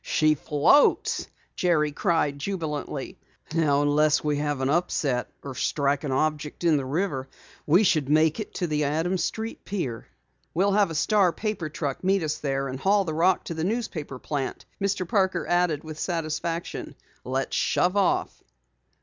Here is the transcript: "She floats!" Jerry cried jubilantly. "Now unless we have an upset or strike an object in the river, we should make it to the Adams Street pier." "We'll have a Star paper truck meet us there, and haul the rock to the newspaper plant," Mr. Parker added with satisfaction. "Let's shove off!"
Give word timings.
"She 0.03 0.33
floats!" 0.33 1.27
Jerry 1.55 1.91
cried 1.91 2.39
jubilantly. 2.39 3.19
"Now 3.53 3.83
unless 3.83 4.23
we 4.23 4.37
have 4.37 4.59
an 4.59 4.67
upset 4.71 5.29
or 5.43 5.53
strike 5.53 6.03
an 6.03 6.11
object 6.11 6.63
in 6.63 6.77
the 6.77 6.85
river, 6.85 7.29
we 7.67 7.83
should 7.83 8.09
make 8.09 8.39
it 8.39 8.51
to 8.55 8.65
the 8.65 8.85
Adams 8.85 9.23
Street 9.23 9.63
pier." 9.63 10.07
"We'll 10.55 10.71
have 10.71 10.89
a 10.89 10.95
Star 10.95 11.31
paper 11.31 11.69
truck 11.69 12.03
meet 12.03 12.23
us 12.23 12.39
there, 12.39 12.67
and 12.67 12.79
haul 12.79 13.05
the 13.05 13.13
rock 13.13 13.43
to 13.43 13.53
the 13.53 13.63
newspaper 13.63 14.17
plant," 14.17 14.65
Mr. 14.81 15.07
Parker 15.07 15.45
added 15.45 15.83
with 15.83 15.99
satisfaction. 15.99 16.95
"Let's 17.23 17.55
shove 17.55 17.95
off!" 17.95 18.41